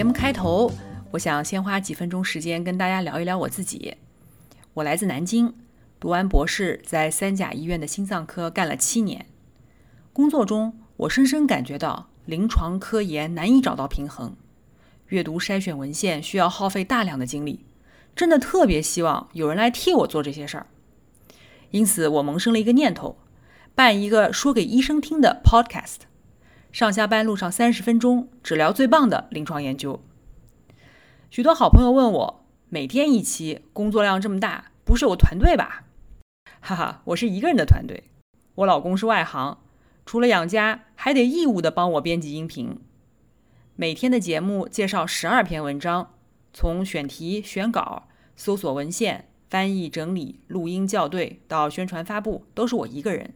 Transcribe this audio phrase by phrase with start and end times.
[0.00, 0.72] 节目开头，
[1.10, 3.98] 我想先花几分钟时间跟大家聊一聊我自己。
[4.72, 5.52] 我来自南京，
[6.00, 9.26] 读完博士，在三甲医院的心脏科干了七年。
[10.14, 14.34] 工作中，我深深感觉到临床科研难以找到平衡，
[15.08, 17.66] 阅读筛选文献需要耗费大量的精力。
[18.16, 20.66] 真的特别希望有人来替我做这些事儿，
[21.72, 23.18] 因此我萌生了一个念头，
[23.74, 26.08] 办一个说给医生听的 podcast，
[26.72, 30.00] 上下班路上三十分钟，只聊最棒的临床研究。
[31.28, 35.84] 许多好朋友问我，每天一期，工作量这么大，不是有团队吧？
[36.60, 38.04] 哈哈，我是一个人的团队，
[38.54, 39.58] 我老公是外行，
[40.06, 42.78] 除了养家，还得义务的帮我编辑音频。
[43.74, 46.14] 每天的节目介绍十二篇文章。
[46.52, 53.34] 从选题、选稿、搜索文献、翻译、整理、录音、校对到宣传发布，都是我一个人，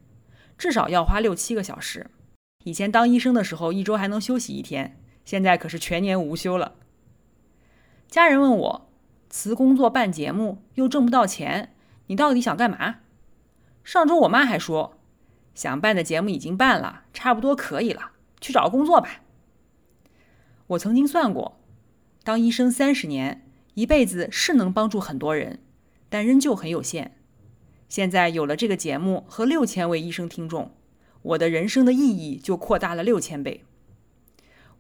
[0.59, 2.11] 至少要花六七个小时。
[2.65, 6.75] 以前当医生的时候，一周还能休息一天，现在可是全年无休了。
[8.09, 8.91] 家人问我，
[9.31, 11.75] 辞工作办节目又挣不到钱，
[12.07, 12.97] 你到底想干嘛？
[13.83, 14.99] 上周我妈还说，
[15.55, 19.21] 想办的节目已经办了，差不多可以了，去找个工作吧。
[20.69, 21.61] 我曾经算过。
[22.23, 25.61] 当医生三十年，一辈子是能帮助很多人，
[26.09, 27.15] 但仍旧很有限。
[27.91, 30.75] 现在有了这个节目和六千位医生听众，
[31.25, 33.65] 我的人生的意义就扩大了六千倍。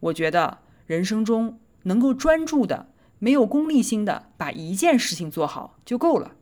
[0.00, 2.88] 我觉得人生中能够专注的、
[3.18, 6.36] 没有功利心的把一件事情做好就够了。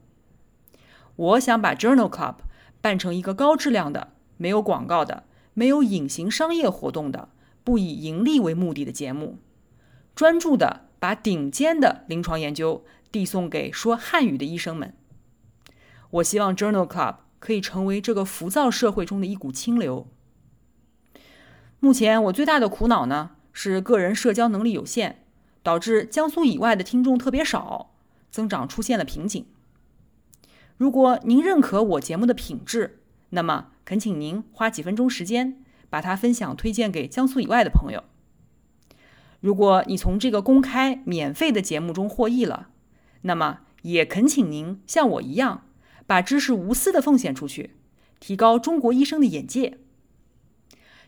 [1.17, 2.37] 我想把 Journal Club
[2.81, 5.25] 办成一个高质量的、没有广告的、
[5.55, 7.31] 没有隐形商业活动的、
[7.65, 9.39] 不以盈利为目的的节目，
[10.15, 10.89] 专注的。
[11.03, 14.95] 把顶尖的临床研究递送给说汉语的医生们。
[16.11, 20.07] 我希望 Journal Club 可以成为这个浮躁社会中的一股清流。
[21.81, 25.25] 目前我最大的苦恼呢，是个人社交能力有限，
[25.65, 27.97] 导致江苏以外的听众特别少，
[28.31, 29.45] 增长出现了瓶颈。
[30.77, 38.05] 如果您认可我节目的品质，那么恳请您花几分钟时间，把它分享推荐给江苏以外的朋友。
[39.41, 42.69] 如果你从这个公开免费的节目中获益了，
[43.23, 45.67] 那么也恳请您像我一样，
[46.07, 47.71] 把知识无私的奉献出去，
[48.21, 49.79] 提高中国医生的眼界。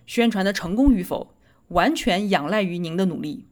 [0.07, 1.35] 宣传的成功与否，
[1.69, 3.47] 完全仰赖于您的努力。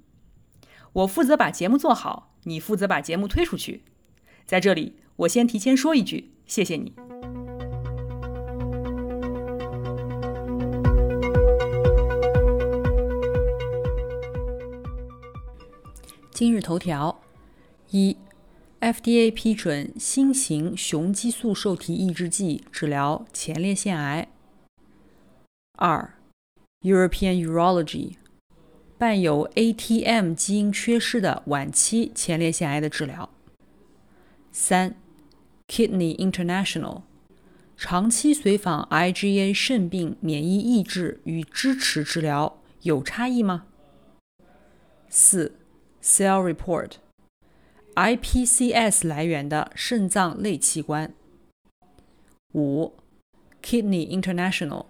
[0.93, 3.85] 我负责把节目做好，你负责把节目推出去。
[4.45, 6.93] 在这里，我先提前说一句，谢谢你。
[16.31, 17.23] 今日头条：
[17.91, 18.17] 一
[18.83, 24.29] ，FDA 批准新型雄激素受体抑制剂治疗前列腺癌。
[25.79, 26.15] 二
[26.81, 28.17] ，European Urology
[28.99, 33.31] 伴有 ATM 基因缺失的晚期前列腺癌的治疗。
[34.51, 34.97] 三
[35.69, 37.03] ，Kidney International
[37.77, 43.67] 长期随访 IgA 肾病免疫抑制与支持治疗有差异吗？
[45.09, 45.57] 四。
[46.03, 46.95] Cell Report
[47.95, 51.13] IPCS 来源的肾脏类器官。
[52.55, 52.95] 五
[53.63, 54.87] ，Kidney International，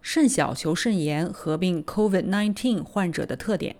[0.00, 3.74] 肾小球肾炎合并 COVID-19 患者的特点。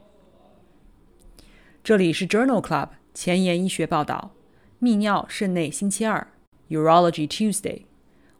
[1.84, 4.32] 这里是 Journal Club 前沿医学报道，
[4.80, 6.26] 泌尿肾内星期二
[6.68, 7.82] ，Urology Tuesday。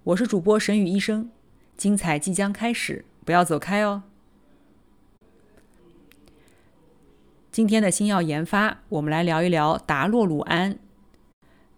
[0.03, 1.31] 我是主播沈宇医生，
[1.77, 4.03] 精彩即将开始，不要走开哦。
[7.51, 10.79] 今天的新药研发，我们来聊一聊达洛鲁胺。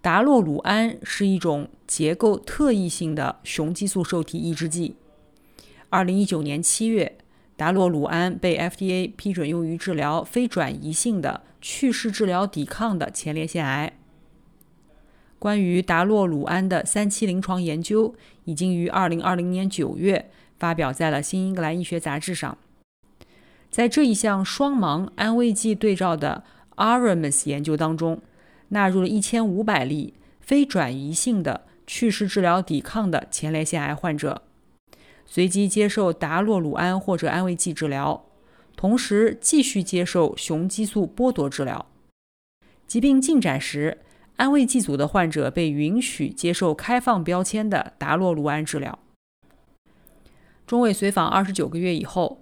[0.02, 4.96] 达洛鲁胺是一种结构特异性的雄激素受体抑制剂。
[5.88, 7.17] 二零一九年七月，
[7.56, 13.93] 达洛鲁胺被 FDA 批准用于治疗非转移性的去势治疗抵抗的前列腺癌。
[15.38, 18.14] 关于达洛鲁胺的三期临床研究
[18.44, 22.58] 已经于二零二零年九月发表在了《新英格兰医学杂志》上。
[23.70, 26.43] 在这一项双盲安慰剂对照的
[26.76, 28.20] ARAMIS 研究当中，
[28.70, 34.43] 纳入了一千五百例非转移性的去势治疗抵抗的前列腺癌患者，
[35.25, 38.25] 随机接受达洛鲁胺或者安慰剂治疗，
[38.76, 41.87] 同时继续接受雄激素剥夺治疗。
[42.88, 43.99] 疾病进展时，
[44.37, 48.99] 安慰剂组的患者被允许接受开放标签的达洛鲁胺治疗。
[50.66, 52.39] 中尉随访二十九个月以后，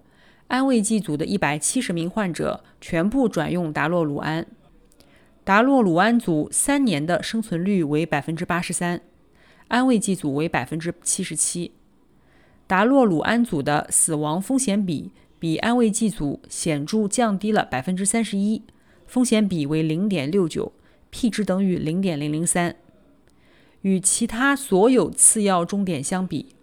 [0.48, 4.46] 安慰剂组的一百七十名患者全部转用达洛鲁胺。
[5.44, 9.00] 达洛鲁胺组三年的生存率为百分之八十三，
[9.68, 11.72] 安慰剂组为百分之七十七。
[12.66, 18.62] 达洛鲁胺组的死亡风险比比安慰剂组显著降低了百分之三十一，
[19.06, 20.72] 风险比为零点六九
[21.10, 22.76] ，p 值等于零点零零三。
[23.82, 26.54] 与其他所有次要终点相比，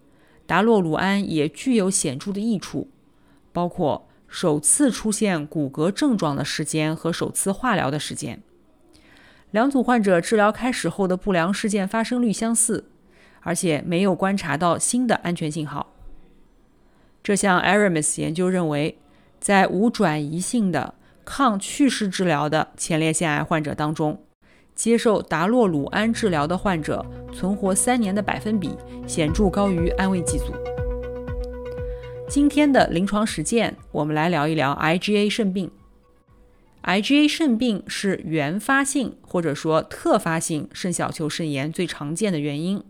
[0.46, 2.90] 达洛鲁胺也具有显著的益处，
[3.56, 8.44] 包括首次出现骨骼症状的时间和首次化疗的时间。
[9.52, 12.90] 两组患者治疗开始后的不良事件发生率相似，
[13.40, 15.94] 而且没有观察到新的安全信号。
[17.24, 18.98] 这项 Aramis 研究认为，
[19.40, 24.22] 在无转移性的抗去势治疗的前列腺癌患者当中，
[24.76, 28.76] 接受达洛鲁胺治疗的患者存活三年的百分比
[29.08, 30.54] 显著高于安慰剂组。
[32.28, 35.70] 今天的临床实践，我们来聊一聊 IgA 肾病。
[36.84, 42.84] IgA 肾病是原发性或者说特发性肾小球肾炎最常见的原因。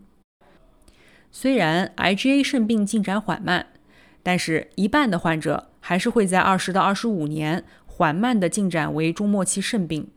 [1.30, 3.66] 虽然 IgA 肾病进展缓慢，
[4.22, 10.08] 但是一半的患者还是会在二十到二十五年缓慢的进展为终末期肾病。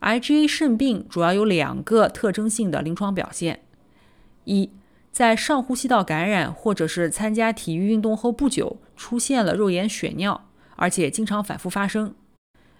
[0.00, 3.60] IgA 肾病主要有两个特征性的临床表现：
[4.44, 4.70] 一，
[5.10, 12.14] 在上呼吸道感染或者是参加体育运动后不久出现了肉眼血尿，而且经常反复发生。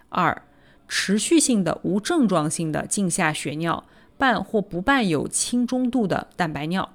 [0.09, 0.43] 二、
[0.87, 3.83] 持续性的无症状性的镜下血尿，
[4.17, 6.93] 伴或不伴有轻中度的蛋白尿，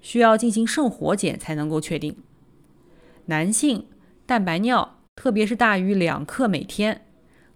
[0.00, 2.16] 需要进行肾活检才能够确定。
[3.26, 3.86] 男性
[4.24, 7.06] 蛋白尿，特别是大于两克每天，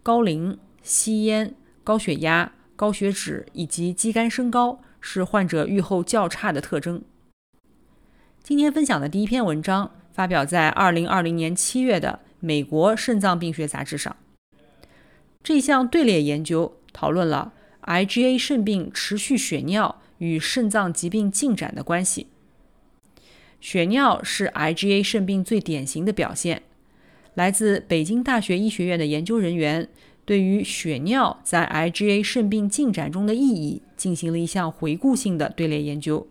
[0.03, 7.03] 高龄、吸烟、高血压、高血脂以及肌酐升高，是患者预后较差的特征。
[8.43, 14.17] 今天分享的第一篇文章发表在二零二零年七月的《美国肾脏病学杂志》上。
[15.43, 17.53] 这项队列研究讨论了
[17.83, 22.29] IgA 肾病持续血尿与肾脏疾病进展的关系。
[23.61, 26.63] 血尿是 IgA 肾病最典型的表现。
[27.35, 29.89] 来自北京大学医学院的研究人员
[30.33, 36.27] 对于血尿在 IgA 肾病进展中的意义进行了一项回顾性的队列研究。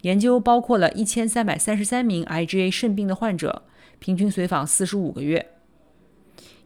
[0.00, 3.64] 研究包括了一千三百三十三名 IgA 肾病的患者，
[3.98, 5.50] 平均随访四十五个月。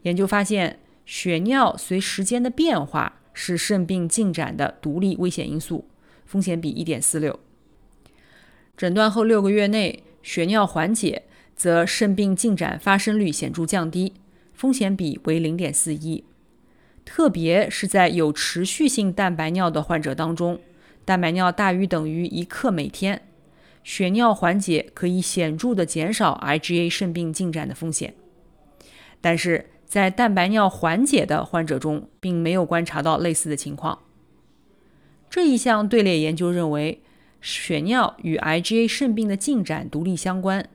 [0.03, 0.79] 研究发现。
[1.09, 5.85] 血尿随时间的变化是肾病进展的独立危险因素，
[6.25, 7.37] 风险比1.46。
[8.77, 11.23] 诊断后六个月内血尿缓解，
[11.55, 14.15] 则肾病进展发生率显著降低，
[14.53, 16.25] 风险比为0.41。
[17.07, 20.61] 特别是在有持续性蛋白尿的患者当中，
[21.07, 23.23] 蛋白尿大于等于一克每天，
[23.83, 28.13] 血尿缓解可以显著的减少 IgA 肾病进展的风险，
[29.23, 29.71] 但是。
[29.87, 34.01] 在蛋白尿缓解的患者中，并没有观察到类似的情况。
[35.31, 37.01] 这一项队列研究认为，
[37.41, 40.69] 血尿与 IgA 肾病的进展独立相关。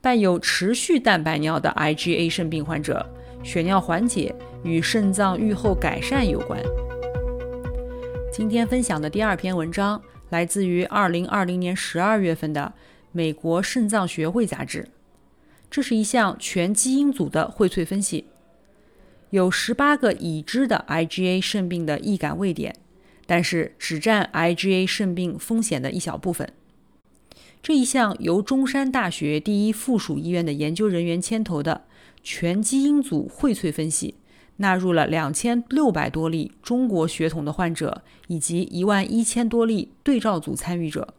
[0.00, 6.62] 伴有持续蛋白尿的 IgA 肾病患者，血尿缓解与肾脏预后改善有关。
[8.32, 12.72] 今天分享的第二篇文章来自于2020年12月份的
[13.10, 14.82] 《美国肾脏学会杂志》。
[15.68, 18.26] 这是一项全基因组的荟萃分析，
[19.30, 22.76] 有十八个已知的 IgA 肾病的易感位点，
[23.26, 26.48] 但是只占 IgA 肾病风险的一小部分。
[27.62, 31.84] 这一项由中山大学第一附属医院的研究人员牵头的
[32.22, 34.14] 全基因组荟萃分析，
[34.56, 41.14] 纳入了两千六百多例中国血统的患者以及一万一千多例对照组参与者，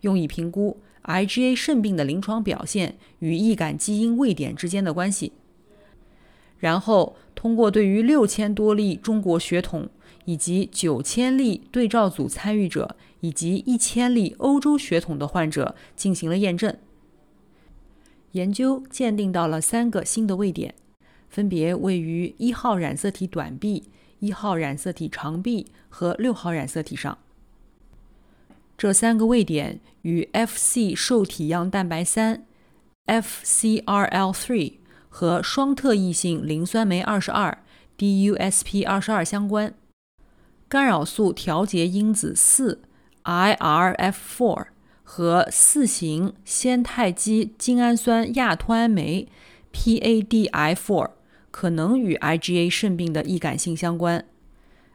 [0.00, 0.78] 用以评估。
[1.04, 5.32] IgA 肾病的临床表现与易感基因位点之间的关系，
[6.58, 9.88] 然后通过对于六千多例中国血统
[10.26, 16.76] 以及九千例对照组参与者以及一千例欧洲血统的患者进行了验证。
[18.32, 20.74] 研究鉴定到了三个新的位点，
[21.28, 27.18] 分别位于一号染色体短臂、一号染色体长臂和六号染色体上。
[28.76, 32.44] 这三个位点与 Fc 受体样蛋白三
[33.06, 34.72] （FcRL3）
[35.08, 37.58] 和双特异性磷酸酶二十二
[37.98, 39.74] （DUSP 二十二）相关，
[40.68, 42.80] 干扰素调节因子四
[43.24, 44.66] （IRF4）
[45.02, 49.28] 和四型酰肽基精氨酸亚脱氨酶
[49.72, 51.10] （PADI4）
[51.50, 54.24] 可能与 IgA 肾病的易感性相关，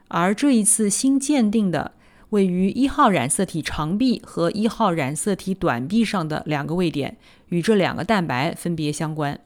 [0.07, 1.91] 而这一次新鉴定的
[2.29, 7.17] 位于一号染色体长臂和一号染色体短臂上的两个位点
[7.49, 9.39] 与这两个蛋白分别相关。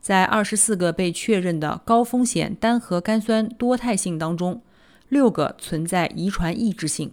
[0.00, 4.60] 在二十四个被确认的高风险单核苷酸多态性当中，
[5.08, 7.12] 六个存在遗传抑制性。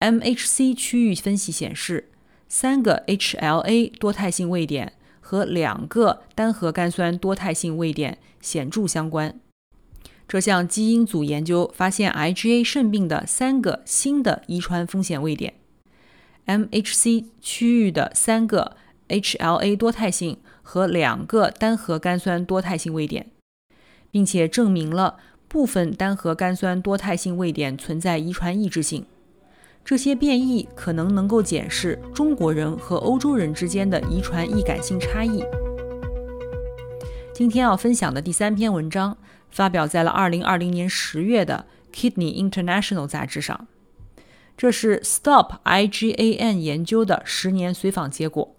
[0.00, 2.10] MHC 区域分析显示，
[2.48, 9.38] 三个 HLA 多态性位点和两个单核苷酸多态性位点显著相关。
[10.26, 15.54] 这项基因组研究发现，IgA 肾病的三个新的遗传风险位点
[16.46, 18.76] ，MHC 区域的三个
[19.08, 20.38] HLA 多态性。
[20.62, 23.26] 和两个单核苷酸多态性位点，
[24.12, 25.16] 并且证明了
[25.48, 29.04] 部分单核苷酸多态性位点存在遗传抑制性。
[29.84, 35.42] 这些变异可能能够检视中国人和欧洲人之间的遗传易感性差异。
[37.32, 39.16] 今天要分享的第三篇文章
[39.50, 43.66] 发表在了2020年10月的《Kidney International》杂志上，
[44.56, 48.54] 这是 Stop IgAN 研究的十年随访结果。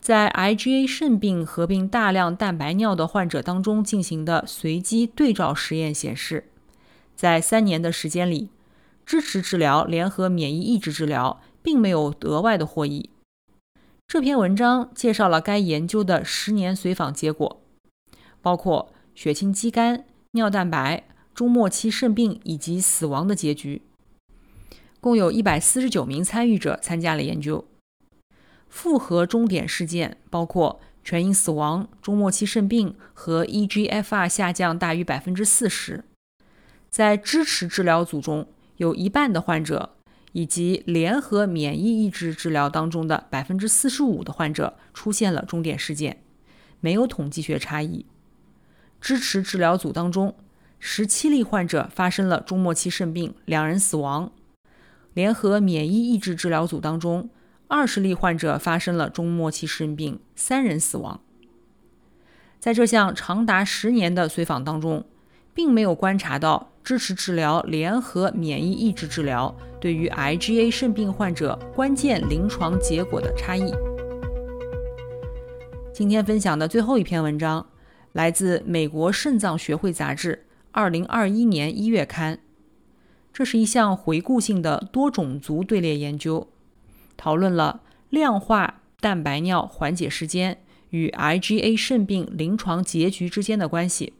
[0.00, 6.48] 在 IgA 肾病合并大量蛋白尿的患者当中进行的随机对照实验显示，
[7.14, 8.48] 在三年的时间里，
[9.10, 13.10] 支持治疗联合免疫抑制治疗并没有额外的获益。
[14.06, 17.60] 这篇文章介绍了该研究的十年随访结果，
[18.40, 21.02] 包括血清肌酐、尿蛋白、
[21.34, 23.82] 中末期肾病以及死亡的结局。
[25.00, 27.66] 共有一百四十九名参与者参加了研究。
[28.68, 36.04] 复合终点事件包括全因死亡、中末期肾病和 eGFR 下降大于百分之四十。
[36.88, 38.46] 在支持治疗组中，
[38.80, 39.96] 有一半的患者
[40.32, 46.22] 以及联合免疫抑制治疗当中的百分之四十五的患者出现了终点事件，
[46.80, 48.06] 没有统计学差异。
[48.98, 50.34] 支持治疗组当中，
[50.78, 54.32] 十七例患者发生了中末期肾病，两人死亡。
[55.12, 57.28] 联合免疫抑制治疗组当中。
[57.68, 61.20] 二十例患者发生了中末期肾病，三人死亡。
[62.58, 65.04] 在这项长达十年的随访当中，
[65.54, 73.72] 并没有观察到支持治疗联合免疫抑制治疗对于 IgA 肾病患者关键临床结果的差异。
[75.92, 77.66] 今天分享的最后一篇文章
[78.12, 82.40] 来自美国肾脏学会杂志，二零二一年一月刊。
[83.32, 86.48] 这是一项回顾性的多种族队列研究。
[87.16, 94.14] 讨论了量化蛋白尿缓解时间与 IgA 肾病临床结局之间的关系。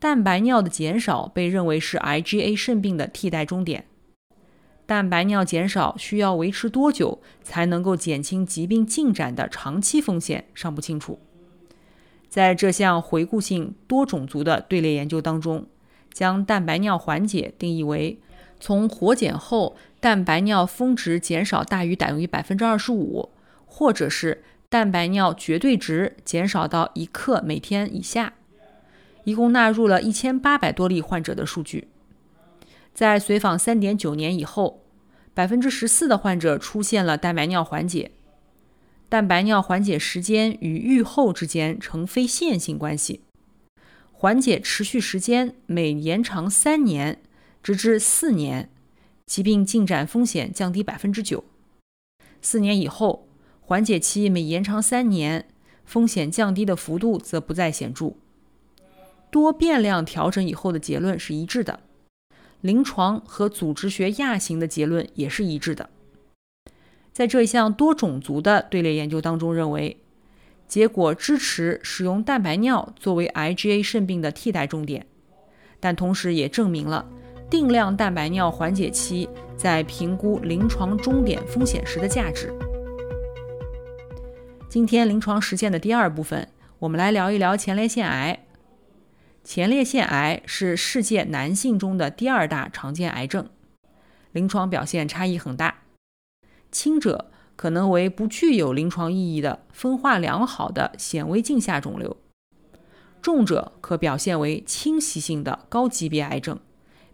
[0.00, 3.86] 蛋白尿的减少被认为是 IgA 肾病的替代终点。
[4.86, 11.18] 蛋白尿减少需要维持多久才能够减轻疾病进展的长期风险尚不清楚。
[12.28, 15.66] 在这项回顾性多种族的队列研究当中，
[16.12, 18.20] 将蛋白尿缓解定义为。
[18.60, 23.30] 从活检后，蛋白尿峰值减少大于等于百分之二十五，
[23.66, 28.34] 或者是蛋白尿绝对值减少到一克每天以下。
[29.28, 31.88] 一共纳入了一千八百多例患者的数据。
[32.94, 34.82] 在随访三点九年以后，
[35.34, 38.12] 百分之十四的患者出现了蛋白尿缓解。
[39.10, 43.20] 蛋白尿缓解时间与预后之间呈非线性关系，
[44.12, 47.20] 缓解持续时间每延长三年。
[47.62, 48.70] 直至四年，
[49.26, 51.44] 疾病进展风险降低百分之九。
[52.40, 53.28] 四年以后，
[53.60, 55.46] 缓解期每延长三年，
[55.84, 58.14] 风险降低的幅度则不再显著。
[59.30, 61.80] 多变量调整以后的结论是一致的，
[62.60, 65.90] 临床和组织学亚型的结论也是一致的。
[67.12, 69.96] 在这一项多种族的队列研究当中，认为
[70.66, 75.06] 结果支持使用蛋白尿作为 IgA 肾病的替代终点，
[75.80, 77.04] 但同时也证明了。
[77.50, 82.52] 定量蛋白尿缓解期在评估临床终点风险时的价值。
[84.68, 86.46] 今天临床实践的第二部分，
[86.78, 88.47] 我们来聊一聊前列腺癌。
[89.50, 93.48] 前列腺癌是世界男性中的第二大常见癌症，
[94.30, 95.84] 临床表现差异很大。
[96.70, 102.18] 轻者可能为不具有临床意义的分化良好的显微镜下肿瘤，
[103.22, 106.60] 重者可表现为侵袭性的高级别癌症。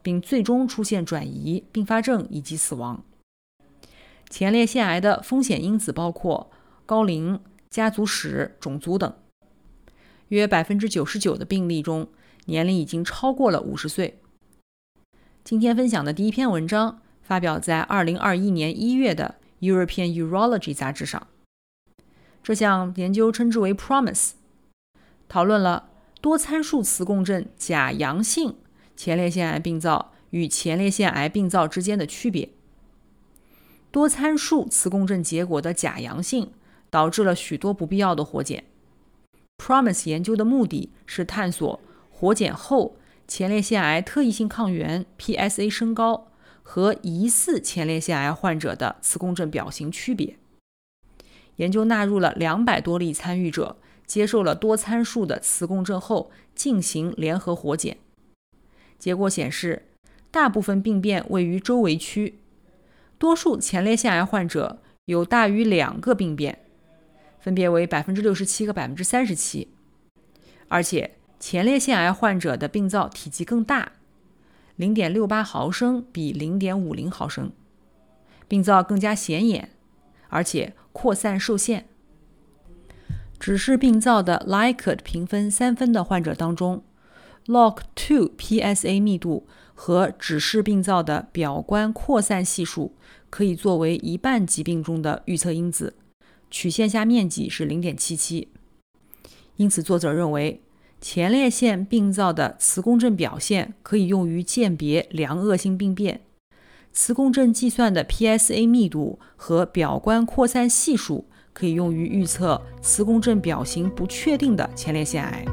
[0.03, 3.05] 并最终出现转移、并发症以及死亡。
[4.29, 6.51] 前列腺癌的风险因子包括
[6.85, 9.15] 高龄、家族史、种族等。
[10.29, 12.09] 约百分之九十九的病例中，
[12.47, 14.19] 年龄已经超过了五十岁。
[15.43, 19.37] 今天分享的第一篇文章发表在2021年1月的
[19.67, 21.27] 《European Urology》杂志上。
[22.43, 24.33] 这项研究称之为 PROMISE，
[25.29, 25.89] 讨论了
[26.21, 28.57] 多参数磁共振假阳性
[28.97, 32.51] 前列腺癌病灶与前列腺癌病灶之间的区别。
[33.91, 36.53] 多参数磁共振结果的假阳性
[36.91, 38.65] 导致了许多不必要的活检。
[39.59, 41.81] PROMISE 研究的目的是探索
[42.25, 42.97] 活检后
[43.29, 46.29] 前列腺癌特异性抗原 PSA 升高
[46.63, 50.39] 和疑似前列腺癌患者的磁共振表型区别。
[51.57, 53.77] 研究纳入了两百多例参与者，
[54.07, 57.99] 接受了多参数的磁共振后进行联合活检。
[58.99, 59.83] 结果显示，
[60.31, 62.39] 大部分病变位于周围区，
[63.19, 66.61] 多数前列腺癌患者有大于两个病变。
[67.39, 69.69] 分别为百分之六十七和百分之三十七，
[70.69, 73.93] 而且前列腺癌患者的病灶体积更大，
[74.77, 77.53] 零点六八毫升比零点五零毫升，
[78.49, 79.71] 病灶更加显眼，
[80.29, 81.87] 而且扩散受限。
[83.39, 86.83] 指示病灶的 Likert 评分三分的患者当中
[87.47, 92.95] ，Log2 PSA 密度和指示病灶的表观扩散系数
[93.29, 95.97] 可以作为一半疾病中的预测因子。
[96.51, 98.49] 曲线下面积是零点七七，
[99.57, 100.63] 因此作者认为
[101.07, 106.23] 前列腺病灶的磁共振表现可以用于鉴别良恶性病变。
[106.95, 115.45] 磁共振计算的 PSA 密度和表观扩散系数可以用于预测磁共振表型不确定的前列腺癌。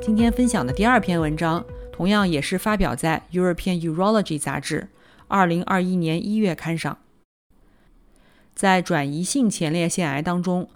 [0.00, 4.88] 今天分享的第二篇文章同样也是发表在《European Urology》杂志
[5.28, 6.96] 二零二一年一月刊上。
[8.54, 10.66] 在转移性前列腺癌当中，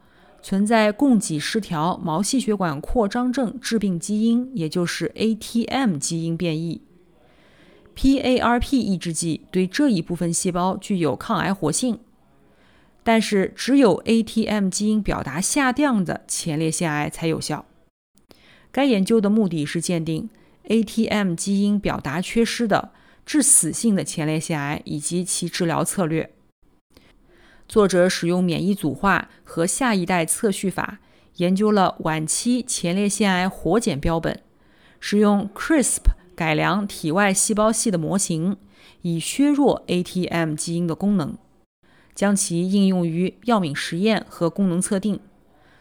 [0.43, 6.83] 存在供给失调毛细血管扩张症致病基因，也就是 ATM 基因变异。
[7.95, 11.99] PARP 抑制剂对这一部分细胞具有抗癌活性，
[13.03, 17.67] 但是只有 ATM 基因表达下降的前列腺癌才有效。
[18.73, 20.31] 该研究的目的是鉴定
[20.69, 22.93] ATM 基因表达缺失的
[23.27, 26.33] 致死性的前列腺癌以及其治疗策略。
[27.71, 30.99] 作者使用免疫组化和下一代测序法
[31.37, 34.41] 研究了晚期前列腺癌活检标本，
[34.99, 36.01] 使用 CRISP
[36.35, 38.57] 改良体外细胞系的模型，
[39.03, 41.39] 以削弱 ATM 基因的功能，
[42.13, 45.21] 将其应用于药敏实验和功能测定，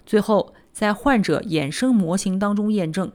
[0.05, 3.11] 最后在患者衍生模型当中验证。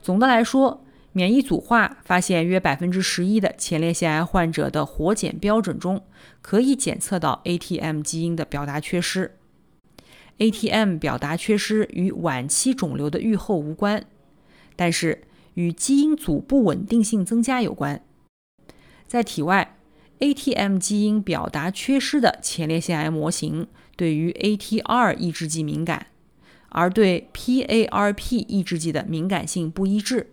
[0.00, 6.04] 总的来说，免疫组化发现，约百分之十一的前列腺癌患者的活检标准中
[6.40, 9.36] 可以检测到 ATM 基因的表达缺失。
[10.38, 14.06] ATM 表达缺失与晚期肿瘤的预后无关，
[14.76, 18.02] 但是与基因组不稳定性增加有关。
[19.06, 19.76] 在体外
[20.20, 26.06] ，ATM 基因表达缺失的前列腺癌模型对于 ATR 抑制剂敏感，
[26.68, 30.30] 而对 PARP 抑制剂的敏感性不一致。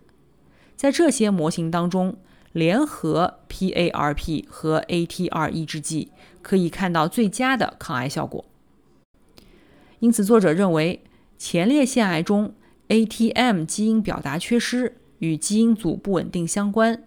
[0.78, 2.16] 在这些模型当中，
[2.54, 6.12] 联合 PARP 和 ATR 抑制剂
[6.44, 8.46] 可以看到最佳的抗癌效果。
[10.00, 11.04] 因此，作者认为
[11.40, 12.54] 前列腺癌中
[12.90, 17.04] ATM 基因表达缺失与基因组不稳定相关，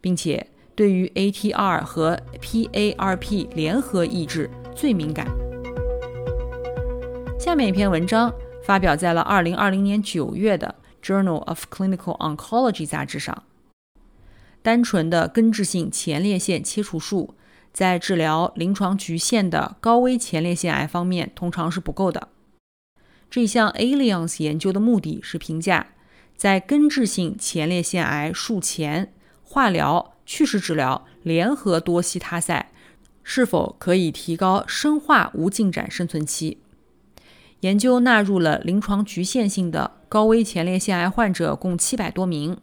[0.00, 5.28] 并且对于 ATR 和 PARP 联合抑制最敏感。
[7.38, 10.73] 下面一篇文章发表在了2020年9月的。
[11.04, 13.44] Journal of Clinical Oncology 杂志上，
[14.62, 17.34] 单纯的根治性前列腺切除术
[17.74, 22.28] 在治疗临床局限的高危前列腺癌方面通常是不够的。
[23.28, 25.88] 这项 Alliance 研究的目的是评价
[26.36, 29.12] 在根治性前列腺癌术前
[29.42, 32.72] 化疗、去势治疗联合多西他赛
[33.22, 36.58] 是否可以提高生化无进展生存期。
[37.64, 42.58] 研究纳入了临床局限性的高危前列腺癌患者共七百多名，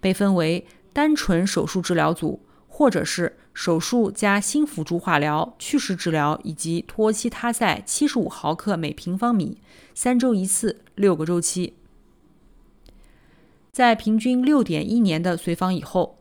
[0.00, 9.58] 被分为单纯手术治疗组，或者是手术加新辅助化疗、去势治疗以及托西他赛七十五毫克每平方米，
[9.94, 11.74] 三周一次，六个周期。
[13.70, 16.18] 在平均六点一年的随访以后，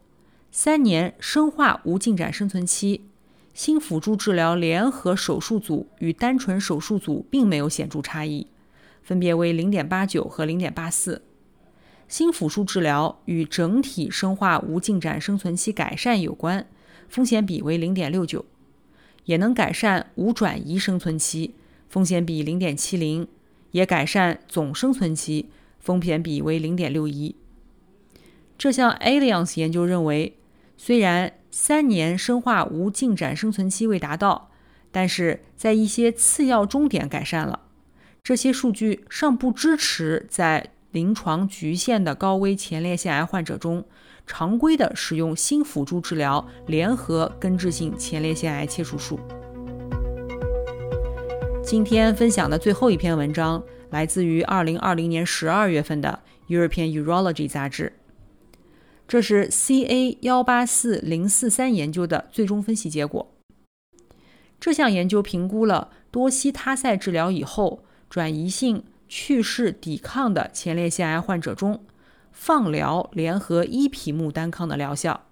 [0.52, 3.09] 三年生化无进展生存期。
[3.60, 8.48] 新辅助治疗联合手术组与单纯手术组并没有显著差异，
[9.04, 11.24] 分别为零点八九和零点八四。
[12.08, 16.65] 新辅助治疗与整体生化无进展生存期改善有关，
[17.10, 18.45] 风险比为零点六九，
[19.26, 21.56] 也能改善无转移生存期，
[21.89, 23.28] 风险比零点七零，
[23.72, 25.50] 也改善总生存期，
[25.82, 27.36] 风险比为零点六一。
[28.58, 30.38] 这项 Alliance 研究认为，
[30.78, 34.52] 虽然三年生化无进展生存期未达到，
[34.92, 37.62] 但是在一些次要终点改善了。
[38.24, 43.84] 这些数据尚不支持在临床局限的高危前列腺癌患者中，
[44.28, 49.20] 常规的使用新辅助治疗联合根治性前列腺癌切除术。
[51.64, 56.20] 今天分享的最后一篇文章来自于2020年12月份的
[56.52, 57.94] 《European Urology》杂志，
[59.10, 63.34] 这是 CA 幺八四零四三研究的最终分析结果。
[64.60, 71.84] 这项研究评估了多西他赛治疗以后转移性去势抵抗的前列腺癌患者中，
[72.32, 75.26] 放疗联合伊匹木单抗的疗效。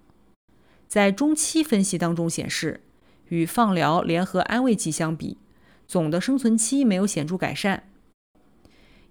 [0.88, 2.82] 在中期分析当中显示，
[3.28, 5.38] 与放疗联合安慰剂相比。
[5.88, 7.84] 总的生存期没有显著改善。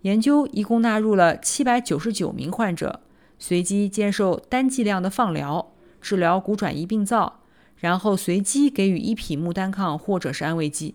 [0.02, 3.00] 研究一共纳入了七百九十九名患者，
[3.38, 7.40] 随机接受单剂量的放疗治疗骨转移病灶，
[7.76, 10.94] 然后随机给予伊匹木单抗或者是安慰剂。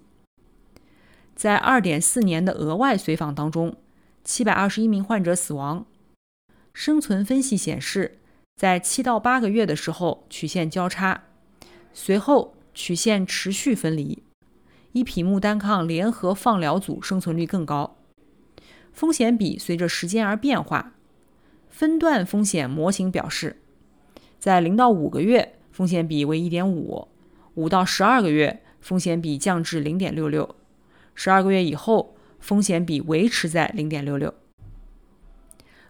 [1.35, 3.75] 在二点四年的额外随访当中，
[4.23, 5.85] 七百二十一名患者死亡。
[6.73, 8.19] 生存分析显示，
[8.55, 11.23] 在七到八个月的时候曲线交叉，
[11.93, 14.23] 随后曲线持续分离。
[14.93, 17.97] 伊匹木单抗联合放疗组生存率更高，
[18.91, 20.93] 风险比随着时间而变化。
[21.81, 23.57] 分段风险模型表示，
[24.37, 27.07] 在零到五个月风险比为一点五，
[27.55, 30.55] 五到十二个月风险比降至零点六六，
[31.15, 34.31] 十二个月以后风险比维持在零点六六。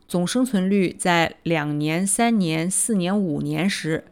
[0.07, 4.05] 总生存率在两年、三年、四年、五年时，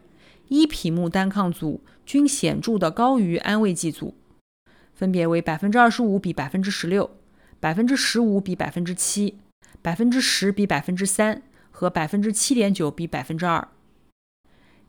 [0.48, 4.14] 伊匹木单抗组均显著的高于安慰剂组。
[4.92, 7.12] 分别为百分之二十五比百分之十六，
[7.58, 9.38] 百分之十五比百分之七，
[9.80, 11.40] 百分之十比百分之三
[11.80, 13.66] 和百分之七点九比百分之二。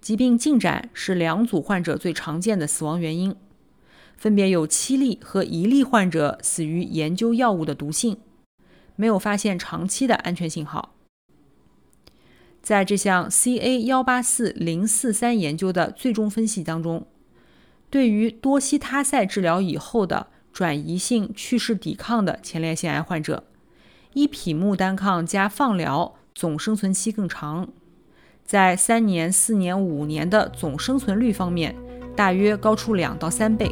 [0.01, 3.33] 疾病进展是两组患者最常见的死亡原因，
[4.17, 8.17] 分别有七例和一例患者死于研究药物的毒性，
[8.97, 10.93] 没有发现长期的安全信号。
[12.61, 17.07] 在这项 CA 幺八四零四三研究的最终分析当中。
[17.89, 23.45] 对于多西他赛治疗以后的转移性去势抵抗的前列腺癌患者，
[24.11, 27.67] 依匹木单抗加放疗总生存期更长，
[28.45, 31.75] 在三年、四年、五年的总生存率方面，
[32.15, 33.69] 大约高出两到三倍。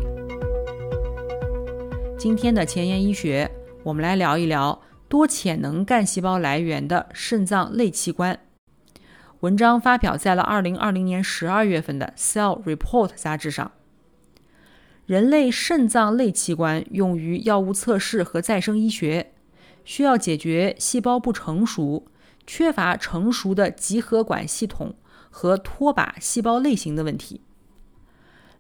[2.18, 3.50] 今天的前沿医学，
[3.84, 8.38] 我们来聊一聊多潜能干细胞来源的肾脏类器官。
[9.40, 13.72] 文章发表在了二零二零年十二月份的《Cell Report》杂志上。
[15.06, 19.32] 人类肾脏类器官用于药物测试和再生医学，
[19.86, 22.06] 需要解决细胞不成熟、
[22.52, 24.96] 缺乏成熟的集合管系统
[25.30, 27.42] 和拖把细胞类型的问题。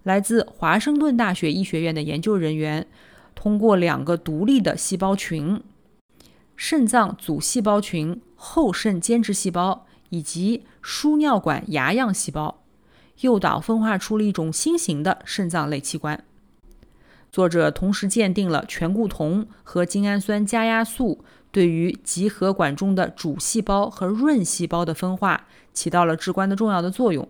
[0.03, 2.85] 来自华盛顿大学医学院的研究人员，
[3.33, 5.63] 通过两个独立的细胞群——
[6.55, 12.61] 肾脏组细胞群后肾间质细胞以及输尿管芽样细胞，
[13.21, 16.23] 诱导分化出了一种新型的肾脏类器官。
[17.31, 27.27] 作者同时鉴定了醛固酮和精氨酸加压素对于集合管中的主细胞和润细胞的分化起到了至关的重要的作用。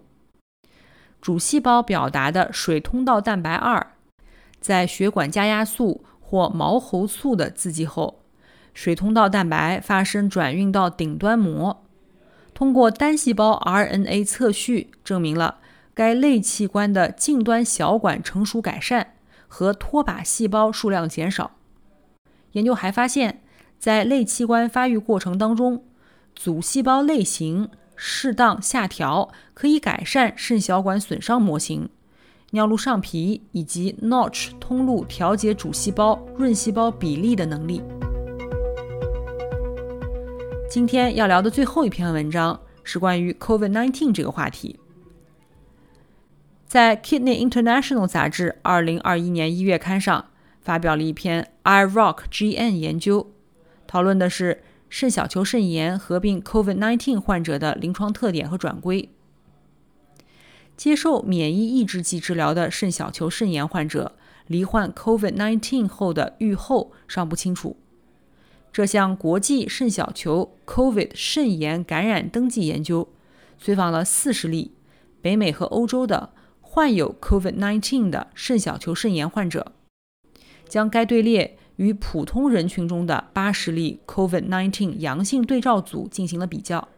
[1.21, 3.93] 主细胞表达的水通道蛋白二，
[4.59, 8.21] 在血管加压素或毛喉素的刺激后，
[8.73, 11.83] 水通道蛋白发生转运到顶端膜，
[12.53, 15.59] 通过单细胞 RNA 测序证明了
[15.93, 19.15] 该类器官的近端小管成熟改善。
[19.51, 21.53] 和拖把细胞数量减少。
[22.51, 23.41] 研究还发现，
[23.79, 25.85] 在类器官发育过程当中，
[26.35, 31.87] 组细胞类型适当下调可以改善肾小管损伤模型、
[32.51, 37.81] 尿路上皮以及 Notch 通路调节主细胞润细胞比例的能力。
[40.69, 44.77] 今天要聊的最后一篇文章是关于 COVID-19 这个话题。
[46.67, 50.25] 在《Kidney International》杂志2021年1月刊上
[50.61, 53.31] 发表了一篇 iRock-GN 研究，
[53.89, 59.09] 讨论的是肾小球肾炎合并 COVID-19 患者的临床特点和转归。
[60.77, 67.77] 接受免疫抑制剂治疗的肾小球肾炎患者罹患 COVID-19 后的预后尚不清楚。
[68.71, 73.09] 这项国际肾小球 COVID 肾炎感染登记研究
[73.57, 74.73] 随访了40例
[75.19, 76.33] 北美和欧洲的。
[76.71, 79.71] 患有 COVID-19 的肾小球肾炎患者，
[80.67, 86.89] 将该队列与普通人群中的八十例 COVID-19 阳性对照组进行了比较。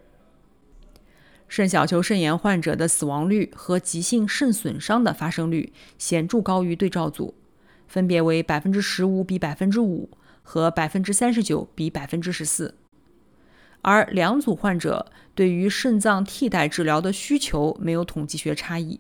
[1.48, 7.36] 肾小球肾炎患者的死亡率和急性肾损伤的发生率显著高于对照组，
[7.88, 10.10] 分别为百分之十五比百分之五
[10.42, 12.74] 和百分之三十九比百分之十四。
[13.84, 19.00] 而两组患者对于肾脏替代治疗的需求没有统计学差异。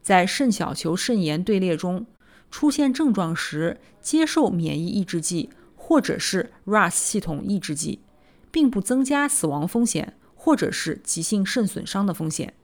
[0.00, 2.06] 在肾小球肾炎队列中，
[2.50, 8.00] 出现症状时接受免疫抑制剂或者是 RAS 系统抑制剂，
[8.50, 10.14] 并不增加死亡风险。
[10.40, 12.54] 或者是急性肾损伤的风险。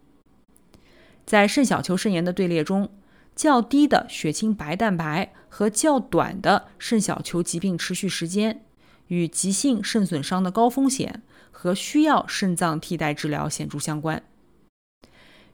[1.27, 2.89] 在肾小球肾炎的队列中，
[3.35, 8.65] 较低的血清白蛋白和较短的肾小球疾病持续时间，
[9.09, 14.23] 与急性肾损伤的高风险和需要肾脏替代治疗显著相关。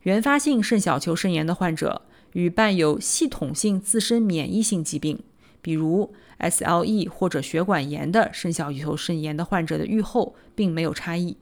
[0.03, 5.21] 原发性肾小球肾炎的患者与伴有系统性自身免疫性疾病，
[5.61, 11.37] 比如 SLE 或者血管炎的肾小球肾炎的患者的预后并没有差异。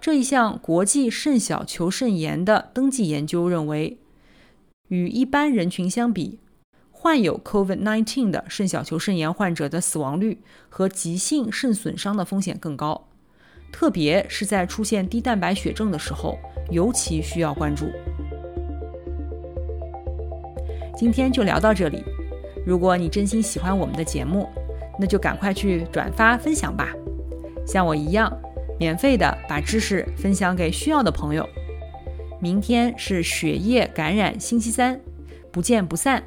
[0.00, 3.96] 这一项国际肾小球肾炎的登记研究认为，
[4.88, 6.38] 与一般人群相比，
[6.90, 13.08] 患有 COVID-19 的肾小球肾炎患者的死亡率和急性肾损伤的风险更高，
[13.72, 16.38] 特别是在出现低蛋白血症的时候，
[16.70, 17.86] 尤其需要关注。
[20.96, 22.02] 今天就聊到这里，
[22.64, 24.48] 如果你真心喜欢我们的节目，
[24.98, 26.88] 那就赶快去转发分享吧，
[27.66, 28.32] 像我一样。
[28.76, 31.48] 免费的把知识分享给需要的朋友。
[32.40, 35.00] 明天是血液感染星期三，
[35.52, 36.20] 不见不散。